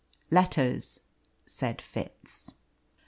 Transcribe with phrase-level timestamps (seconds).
[0.31, 0.99] "Letters,"
[1.45, 2.53] said Fitz.